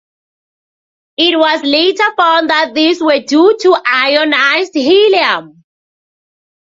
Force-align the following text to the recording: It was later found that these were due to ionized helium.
It 1.17 1.37
was 1.37 1.61
later 1.61 2.03
found 2.17 2.49
that 2.49 2.73
these 2.73 2.99
were 3.03 3.19
due 3.19 3.55
to 3.55 3.73
ionized 3.85 4.73
helium. 4.73 5.63